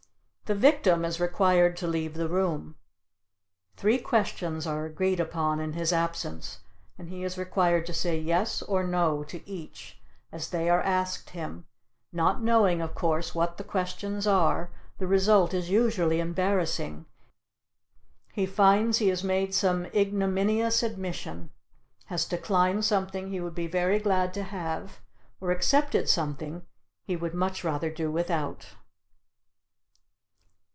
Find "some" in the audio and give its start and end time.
19.55-19.85